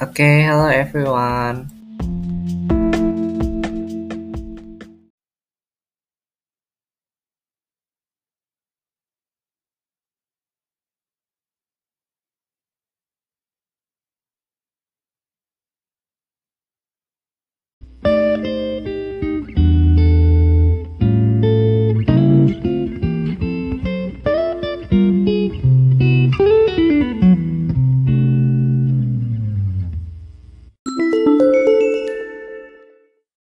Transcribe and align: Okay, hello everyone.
Okay, 0.00 0.42
hello 0.44 0.66
everyone. 0.68 1.75